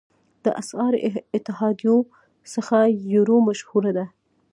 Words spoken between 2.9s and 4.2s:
یورو مشهوره ده.